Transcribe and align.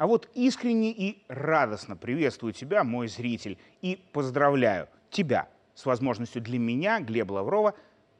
А 0.00 0.06
вот 0.06 0.30
искренне 0.32 0.92
и 0.92 1.22
радостно 1.28 1.94
приветствую 1.94 2.54
тебя, 2.54 2.84
мой 2.84 3.06
зритель, 3.06 3.58
и 3.82 4.02
поздравляю 4.14 4.88
тебя 5.10 5.46
с 5.74 5.84
возможностью 5.84 6.40
для 6.40 6.58
меня, 6.58 7.00
Глеба 7.00 7.34
Лаврова, 7.34 7.74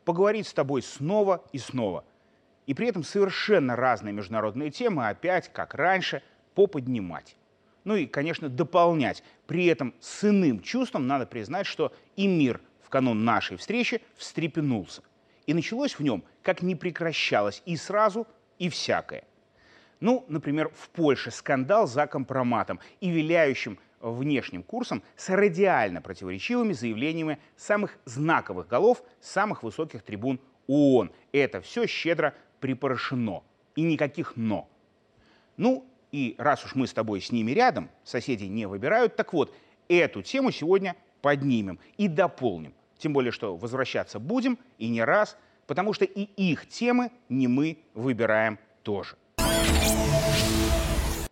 поговорить 0.05 0.47
с 0.47 0.53
тобой 0.53 0.83
снова 0.83 1.43
и 1.53 1.59
снова. 1.59 2.05
И 2.67 2.75
при 2.75 2.89
этом 2.89 3.03
совершенно 3.03 3.77
разные 3.77 4.13
международные 4.13 4.71
темы 4.71 5.09
опять, 5.09 5.51
как 5.51 5.75
раньше, 5.75 6.23
поподнимать. 6.55 7.35
Ну 7.85 7.97
и, 7.97 8.05
конечно, 8.05 8.51
дополнять. 8.51 9.23
При 9.47 9.65
этом 9.65 9.95
с 10.01 10.23
иным 10.29 10.61
чувством 10.61 11.07
надо 11.07 11.25
признать, 11.25 11.65
что 11.65 11.95
и 12.15 12.27
мир 12.27 12.61
в 12.83 12.91
канун 12.91 13.25
нашей 13.25 13.57
встречи 13.57 14.03
встрепенулся. 14.19 15.01
И 15.47 15.55
началось 15.55 15.99
в 15.99 16.03
нем, 16.03 16.25
как 16.43 16.61
не 16.61 16.75
прекращалось, 16.75 17.63
и 17.65 17.75
сразу, 17.79 18.27
и 18.59 18.69
всякое. 18.69 19.25
Ну, 20.01 20.25
например, 20.29 20.71
в 20.75 20.89
Польше 20.89 21.31
скандал 21.31 21.87
за 21.87 22.07
компроматом 22.07 22.81
и 23.01 23.11
виляющим 23.11 23.79
внешним 24.01 24.63
курсом 24.63 25.03
с 25.15 25.29
радиально 25.29 26.01
противоречивыми 26.01 26.73
заявлениями 26.73 27.39
самых 27.57 27.99
знаковых 28.07 28.67
голов 28.67 29.03
самых 29.21 29.63
высоких 29.63 30.03
трибун 30.03 30.41
ООН. 30.67 31.13
Это 31.33 31.61
все 31.61 31.87
щедро 31.87 32.35
припорошено. 32.61 33.45
И 33.77 33.83
никаких 33.83 34.37
«но». 34.37 34.69
Ну, 35.57 35.87
и 36.13 36.35
раз 36.39 36.65
уж 36.65 36.75
мы 36.75 36.87
с 36.87 36.93
тобой 36.93 37.21
с 37.21 37.31
ними 37.31 37.53
рядом, 37.53 37.91
соседи 38.03 38.45
не 38.45 38.67
выбирают, 38.67 39.17
так 39.17 39.33
вот, 39.33 39.55
эту 39.89 40.23
тему 40.23 40.51
сегодня 40.51 40.97
поднимем 41.21 41.79
и 41.99 42.09
дополним. 42.09 42.75
Тем 42.99 43.13
более, 43.13 43.33
что 43.33 43.57
возвращаться 43.57 44.19
будем 44.19 44.59
и 44.79 44.89
не 44.89 45.05
раз, 45.05 45.37
потому 45.67 45.93
что 45.93 46.05
и 46.05 46.23
их 46.23 46.67
темы 46.67 47.11
не 47.29 47.47
мы 47.49 47.79
выбираем 47.95 48.59
тоже. 48.83 49.17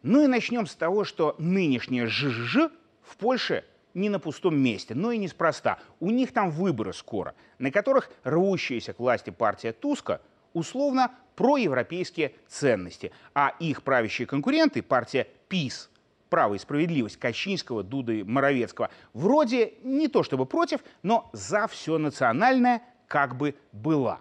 Ну 0.02 0.22
и 0.22 0.27
начнем 0.27 0.66
с 0.66 0.74
того, 0.74 1.04
что 1.04 1.34
нынешнее 1.38 2.06
ЖЖ 2.06 2.70
в 3.02 3.16
Польше 3.16 3.64
не 3.94 4.08
на 4.08 4.20
пустом 4.20 4.56
месте, 4.56 4.94
но 4.94 5.10
и 5.10 5.18
неспроста. 5.18 5.78
У 5.98 6.10
них 6.10 6.32
там 6.32 6.50
выборы 6.50 6.92
скоро, 6.92 7.34
на 7.58 7.70
которых 7.70 8.10
рвущаяся 8.22 8.92
к 8.92 9.00
власти 9.00 9.30
партия 9.30 9.72
Туска 9.72 10.20
условно 10.52 11.12
проевропейские 11.34 12.34
ценности, 12.46 13.12
а 13.34 13.54
их 13.58 13.82
правящие 13.82 14.26
конкуренты, 14.26 14.82
партия 14.82 15.26
ПИС, 15.48 15.91
право 16.28 16.54
и 16.54 16.58
справедливость 16.58 17.16
Качинского, 17.16 17.82
Дуды, 17.82 18.24
Моровецкого, 18.24 18.91
вроде 19.12 19.74
не 19.82 20.08
то 20.08 20.22
чтобы 20.22 20.46
против, 20.46 20.80
но 21.02 21.28
за 21.32 21.66
все 21.66 21.98
национальное 21.98 22.82
как 23.06 23.36
бы 23.36 23.54
была. 23.72 24.20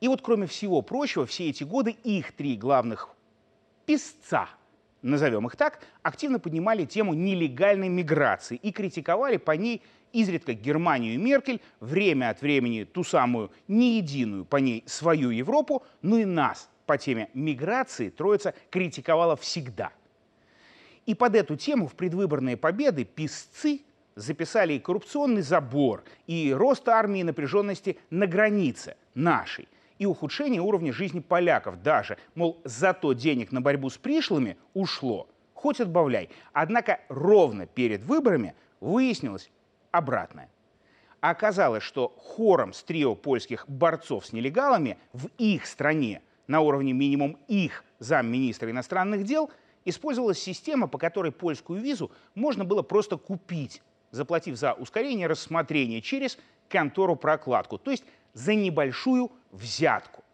И 0.00 0.08
вот 0.08 0.22
кроме 0.22 0.46
всего 0.46 0.80
прочего, 0.82 1.26
все 1.26 1.48
эти 1.48 1.64
годы 1.64 1.90
их 1.90 2.32
три 2.32 2.56
главных 2.56 3.10
писца, 3.84 4.48
назовем 5.02 5.46
их 5.46 5.56
так, 5.56 5.80
активно 6.02 6.38
поднимали 6.38 6.84
тему 6.84 7.14
нелегальной 7.14 7.88
миграции 7.88 8.56
и 8.56 8.72
критиковали 8.72 9.36
по 9.36 9.52
ней 9.52 9.82
изредка 10.12 10.54
Германию 10.54 11.14
и 11.14 11.18
Меркель, 11.18 11.60
время 11.80 12.30
от 12.30 12.40
времени 12.40 12.84
ту 12.84 13.04
самую 13.04 13.50
не 13.66 13.98
единую 13.98 14.44
по 14.44 14.56
ней 14.56 14.82
свою 14.86 15.30
Европу, 15.30 15.84
ну 16.02 16.18
и 16.18 16.24
нас 16.24 16.70
по 16.86 16.96
теме 16.96 17.28
миграции 17.34 18.08
Троица 18.08 18.54
критиковала 18.70 19.36
всегда. 19.36 19.92
И 21.06 21.14
под 21.14 21.34
эту 21.36 21.56
тему 21.56 21.86
в 21.86 21.94
предвыборные 21.94 22.56
победы 22.56 23.04
писцы 23.04 23.82
записали 24.14 24.74
и 24.74 24.78
коррупционный 24.78 25.42
забор, 25.42 26.02
и 26.26 26.52
рост 26.52 26.88
армии 26.88 27.22
напряженности 27.22 27.98
на 28.10 28.26
границе 28.26 28.96
нашей– 29.14 29.68
и 29.98 30.06
ухудшение 30.06 30.60
уровня 30.60 30.92
жизни 30.92 31.20
поляков 31.20 31.82
даже. 31.82 32.18
Мол, 32.34 32.60
зато 32.64 33.12
денег 33.12 33.52
на 33.52 33.60
борьбу 33.60 33.90
с 33.90 33.98
пришлыми 33.98 34.56
ушло. 34.74 35.28
Хоть 35.54 35.80
отбавляй. 35.80 36.30
Однако 36.52 37.00
ровно 37.08 37.66
перед 37.66 38.04
выборами 38.04 38.54
выяснилось 38.80 39.50
обратное. 39.90 40.48
Оказалось, 41.20 41.82
что 41.82 42.14
хором 42.16 42.72
с 42.72 42.82
трио 42.84 43.16
польских 43.16 43.68
борцов 43.68 44.26
с 44.26 44.32
нелегалами 44.32 44.98
в 45.12 45.26
их 45.38 45.66
стране 45.66 46.22
на 46.46 46.60
уровне 46.60 46.92
минимум 46.92 47.38
их 47.48 47.84
замминистра 47.98 48.70
иностранных 48.70 49.24
дел 49.24 49.50
использовалась 49.84 50.38
система, 50.38 50.86
по 50.86 50.96
которой 50.96 51.32
польскую 51.32 51.80
визу 51.80 52.12
можно 52.36 52.64
было 52.64 52.82
просто 52.82 53.16
купить, 53.16 53.82
заплатив 54.12 54.56
за 54.56 54.74
ускорение 54.74 55.26
рассмотрения 55.26 56.00
через 56.00 56.38
контору-прокладку. 56.68 57.78
То 57.78 57.90
есть 57.90 58.04
за 58.32 58.54
небольшую 58.54 59.32
взятку. 59.50 60.24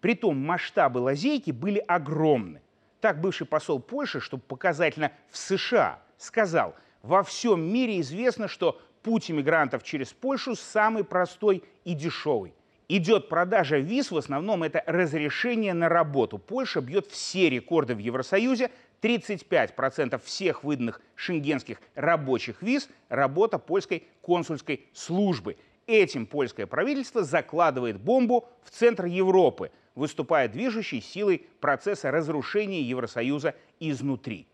Притом 0.00 0.38
масштабы 0.38 0.98
лазейки 0.98 1.50
были 1.50 1.78
огромны. 1.78 2.60
Так 3.00 3.20
бывший 3.20 3.46
посол 3.46 3.80
Польши, 3.80 4.20
чтобы 4.20 4.42
показательно 4.42 5.12
в 5.30 5.36
США, 5.36 5.98
сказал, 6.18 6.74
во 7.02 7.22
всем 7.22 7.62
мире 7.62 8.00
известно, 8.00 8.48
что 8.48 8.80
путь 9.02 9.30
иммигрантов 9.30 9.82
через 9.82 10.12
Польшу 10.12 10.56
самый 10.56 11.04
простой 11.04 11.62
и 11.84 11.94
дешевый. 11.94 12.54
Идет 12.88 13.28
продажа 13.28 13.78
виз, 13.78 14.10
в 14.10 14.16
основном 14.16 14.62
это 14.62 14.82
разрешение 14.86 15.74
на 15.74 15.88
работу. 15.88 16.38
Польша 16.38 16.80
бьет 16.80 17.06
все 17.06 17.50
рекорды 17.50 17.94
в 17.94 17.98
Евросоюзе. 17.98 18.70
35% 19.02 20.20
всех 20.24 20.64
выданных 20.64 21.00
шенгенских 21.14 21.80
рабочих 21.94 22.62
виз– 22.62 22.88
работа 23.08 23.58
польской 23.58 24.04
консульской 24.22 24.86
службы. 24.94 25.56
Этим 25.86 26.26
польское 26.26 26.66
правительство 26.66 27.22
закладывает 27.22 28.00
бомбу 28.00 28.48
в 28.64 28.70
центр 28.70 29.04
Европы, 29.04 29.70
выступая 29.94 30.48
движущей 30.48 31.00
силой 31.00 31.46
процесса 31.60 32.10
разрушения 32.10 32.82
Евросоюза 32.82 33.54
изнутри. 33.78 34.48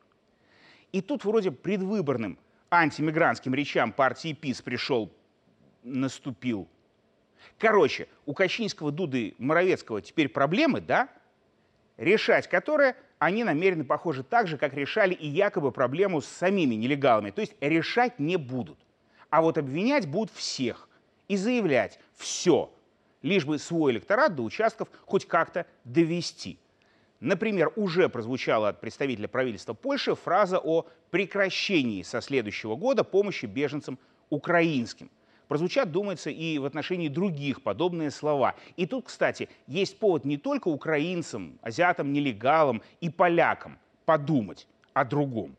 И 0.92 1.00
тут 1.00 1.24
вроде 1.24 1.50
предвыборным 1.50 2.38
антимигрантским 2.70 3.54
речам 3.54 3.92
партии 3.92 4.34
ПИС 4.34 4.60
пришел, 4.60 5.10
наступил. 5.82 6.68
Короче, 7.58 8.08
у 8.26 8.34
Качинского, 8.34 8.92
Дуды, 8.92 9.34
Моровецкого 9.38 10.02
теперь 10.02 10.28
проблемы, 10.28 10.80
да? 10.82 11.08
Решать 11.96 12.48
которые 12.48 12.94
они 13.18 13.44
намерены, 13.44 13.84
похоже, 13.84 14.22
так 14.22 14.48
же, 14.48 14.58
как 14.58 14.74
решали 14.74 15.14
и 15.14 15.28
якобы 15.28 15.72
проблему 15.72 16.20
с 16.20 16.26
самими 16.26 16.74
нелегалами. 16.74 17.30
То 17.30 17.40
есть 17.40 17.54
решать 17.60 18.18
не 18.18 18.36
будут. 18.36 18.78
А 19.30 19.40
вот 19.40 19.56
обвинять 19.56 20.06
будут 20.06 20.30
всех 20.34 20.88
и 21.28 21.36
заявлять 21.36 21.98
все, 22.14 22.72
лишь 23.22 23.44
бы 23.44 23.58
свой 23.58 23.92
электорат 23.92 24.34
до 24.34 24.42
участков 24.42 24.88
хоть 25.06 25.26
как-то 25.26 25.66
довести. 25.84 26.58
Например, 27.20 27.72
уже 27.76 28.08
прозвучала 28.08 28.70
от 28.70 28.80
представителя 28.80 29.28
правительства 29.28 29.74
Польши 29.74 30.16
фраза 30.16 30.58
о 30.58 30.86
прекращении 31.10 32.02
со 32.02 32.20
следующего 32.20 32.74
года 32.74 33.04
помощи 33.04 33.46
беженцам 33.46 33.98
украинским. 34.28 35.08
Прозвучат, 35.46 35.92
думается, 35.92 36.30
и 36.30 36.58
в 36.58 36.64
отношении 36.64 37.08
других 37.08 37.62
подобные 37.62 38.10
слова. 38.10 38.54
И 38.76 38.86
тут, 38.86 39.06
кстати, 39.06 39.48
есть 39.66 39.98
повод 39.98 40.24
не 40.24 40.36
только 40.36 40.68
украинцам, 40.68 41.58
азиатам, 41.62 42.12
нелегалам 42.12 42.82
и 43.00 43.10
полякам 43.10 43.78
подумать 44.04 44.66
о 44.92 45.04
другом. 45.04 45.56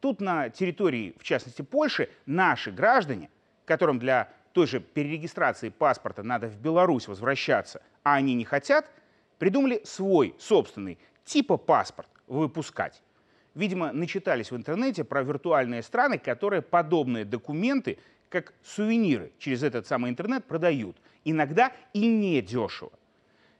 Тут 0.00 0.20
на 0.20 0.50
территории, 0.50 1.14
в 1.18 1.24
частности, 1.24 1.62
Польши, 1.62 2.10
наши 2.26 2.70
граждане, 2.70 3.30
которым 3.64 3.98
для 3.98 4.28
той 4.56 4.66
же 4.66 4.80
перерегистрации 4.80 5.68
паспорта 5.68 6.22
надо 6.22 6.48
в 6.48 6.56
Беларусь 6.56 7.08
возвращаться, 7.08 7.82
а 8.02 8.14
они 8.14 8.32
не 8.32 8.46
хотят, 8.46 8.90
придумали 9.36 9.82
свой 9.84 10.34
собственный 10.38 10.96
типа 11.26 11.58
паспорт 11.58 12.08
выпускать. 12.26 13.02
Видимо, 13.54 13.92
начитались 13.92 14.50
в 14.50 14.56
интернете 14.56 15.04
про 15.04 15.22
виртуальные 15.22 15.82
страны, 15.82 16.16
которые 16.18 16.62
подобные 16.62 17.26
документы, 17.26 17.98
как 18.30 18.54
сувениры 18.64 19.30
через 19.38 19.62
этот 19.62 19.86
самый 19.86 20.10
интернет 20.10 20.46
продают. 20.46 20.96
Иногда 21.26 21.70
и 21.92 22.06
не 22.06 22.40
дешево. 22.40 22.92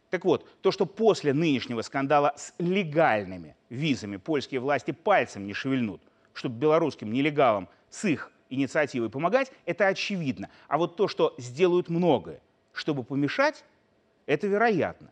Так 0.08 0.25
вот, 0.25 0.48
то, 0.62 0.72
что 0.72 0.87
после 0.87 1.34
нынешнего 1.34 1.82
скандала 1.82 2.32
с 2.38 2.54
легальными 2.58 3.54
визами 3.69 4.16
польские 4.16 4.60
власти 4.60 4.93
пальцем 4.93 5.46
не 5.46 5.52
шевельнут, 5.52 6.00
чтобы 6.32 6.58
белорусским 6.58 7.12
нелегалам 7.12 7.69
с 7.90 8.06
их 8.06 8.32
инициативой 8.50 9.10
помогать, 9.10 9.52
это 9.64 9.87
очевидно. 9.87 10.50
А 10.69 10.78
вот 10.78 10.96
то, 10.96 11.08
что 11.08 11.34
сделают 11.38 11.88
многое, 11.88 12.40
чтобы 12.72 13.04
помешать, 13.04 13.64
это 14.26 14.46
вероятно. 14.46 15.10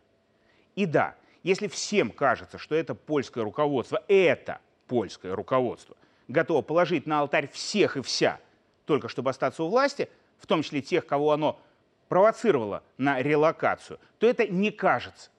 И 0.75 0.85
да, 0.85 1.15
если 1.43 1.67
всем 1.67 2.11
кажется, 2.11 2.57
что 2.57 2.75
это 2.75 2.95
польское 2.95 3.43
руководство, 3.43 4.03
это 4.07 4.59
польское 4.87 5.35
руководство, 5.35 5.95
готово 6.27 6.61
положить 6.61 7.05
на 7.05 7.19
алтарь 7.21 7.49
всех 7.49 7.97
и 7.97 8.01
вся, 8.01 8.39
только 8.85 9.09
чтобы 9.09 9.29
остаться 9.29 9.63
у 9.63 9.69
власти, 9.69 10.09
в 10.37 10.47
том 10.47 10.63
числе 10.63 10.81
тех, 10.81 11.05
кого 11.05 11.31
оно 11.31 11.59
провоцировало 12.07 12.83
на 12.97 13.21
релокацию, 13.21 13.99
то 14.19 14.27
это 14.27 14.47
не 14.47 14.71
кажется. 14.71 15.29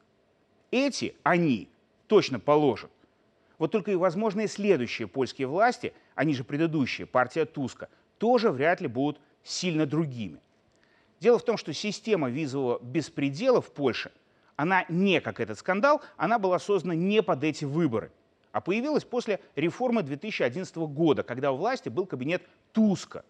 Эти, 0.70 1.14
они, 1.22 1.68
точно 2.06 2.40
положат. 2.40 2.90
Вот 3.58 3.72
только 3.72 3.90
и 3.90 3.96
возможные 3.96 4.48
следующие 4.48 5.08
польские 5.08 5.46
власти– 5.46 5.92
они 6.14 6.34
же 6.34 6.44
предыдущие, 6.44 7.06
партия 7.06 7.44
Туска, 7.44 7.88
тоже 8.18 8.50
вряд 8.50 8.80
ли 8.80 8.88
будут 8.88 9.20
сильно 9.42 9.86
другими. 9.86 10.40
Дело 11.20 11.38
в 11.38 11.44
том, 11.44 11.56
что 11.56 11.72
система 11.72 12.28
визового 12.28 12.78
беспредела 12.82 13.60
в 13.60 13.72
Польше, 13.72 14.10
она 14.56 14.84
не 14.88 15.20
как 15.20 15.40
этот 15.40 15.58
скандал, 15.58 16.02
она 16.16 16.38
была 16.38 16.58
создана 16.58 16.94
не 16.94 17.22
под 17.22 17.44
эти 17.44 17.64
выборы, 17.64 18.10
а 18.52 18.60
появилась 18.60 19.04
после 19.04 19.40
реформы 19.54 20.02
2011 20.02 20.76
года, 20.76 21.22
когда 21.22 21.52
у 21.52 21.56
власти 21.56 21.88
был 21.88 22.06
кабинет 22.06 22.42
Туска, 22.72 23.24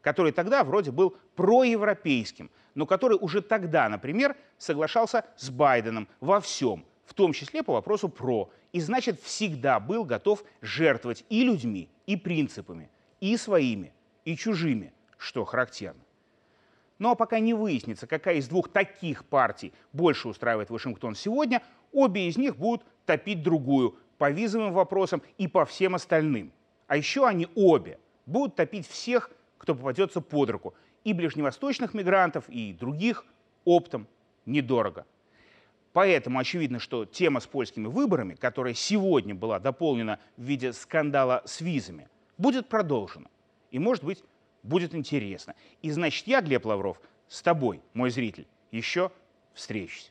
который 0.00 0.32
тогда 0.32 0.64
вроде 0.64 0.90
был 0.90 1.16
проевропейским, 1.36 2.50
но 2.74 2.86
который 2.86 3.16
уже 3.20 3.40
тогда, 3.40 3.88
например, 3.88 4.36
соглашался 4.58 5.24
с 5.36 5.50
Байденом 5.50 6.08
во 6.20 6.40
всем, 6.40 6.84
в 7.06 7.14
том 7.14 7.32
числе 7.32 7.62
по 7.62 7.74
вопросу 7.74 8.08
ПРО, 8.08 8.50
и 8.72 8.80
значит 8.80 9.20
всегда 9.20 9.80
был 9.80 10.04
готов 10.04 10.44
жертвовать 10.60 11.24
и 11.28 11.44
людьми, 11.44 11.88
и 12.06 12.16
принципами, 12.16 12.90
и 13.20 13.36
своими, 13.36 13.92
и 14.24 14.36
чужими, 14.36 14.92
что 15.18 15.44
характерно. 15.44 16.02
Ну 16.98 17.10
а 17.10 17.14
пока 17.14 17.38
не 17.40 17.54
выяснится, 17.54 18.06
какая 18.06 18.36
из 18.36 18.48
двух 18.48 18.68
таких 18.68 19.24
партий 19.24 19.72
больше 19.92 20.28
устраивает 20.28 20.70
Вашингтон 20.70 21.14
сегодня, 21.14 21.62
обе 21.92 22.28
из 22.28 22.36
них 22.36 22.56
будут 22.56 22.84
топить 23.04 23.42
другую 23.42 23.98
по 24.16 24.30
визовым 24.30 24.72
вопросам 24.72 25.22
и 25.36 25.48
по 25.48 25.64
всем 25.64 25.94
остальным. 25.94 26.52
А 26.86 26.96
еще 26.96 27.26
они 27.26 27.48
обе 27.54 27.98
будут 28.26 28.56
топить 28.56 28.88
всех, 28.88 29.30
кто 29.58 29.74
попадется 29.74 30.20
под 30.20 30.50
руку, 30.50 30.74
и 31.02 31.12
ближневосточных 31.12 31.94
мигрантов, 31.94 32.48
и 32.48 32.72
других 32.72 33.24
оптом 33.64 34.06
недорого. 34.46 35.06
Поэтому 35.94 36.40
очевидно, 36.40 36.80
что 36.80 37.04
тема 37.04 37.38
с 37.38 37.46
польскими 37.46 37.86
выборами, 37.86 38.34
которая 38.34 38.74
сегодня 38.74 39.32
была 39.32 39.60
дополнена 39.60 40.18
в 40.36 40.42
виде 40.42 40.72
скандала 40.72 41.42
с 41.46 41.60
визами, 41.60 42.08
будет 42.36 42.68
продолжена. 42.68 43.28
И, 43.70 43.78
может 43.78 44.02
быть, 44.02 44.24
будет 44.64 44.92
интересно. 44.92 45.54
И 45.82 45.92
значит, 45.92 46.26
я, 46.26 46.40
Глеб 46.40 46.66
Лавров, 46.66 47.00
с 47.28 47.42
тобой, 47.42 47.80
мой 47.92 48.10
зритель, 48.10 48.48
еще 48.72 49.12
встречусь. 49.54 50.10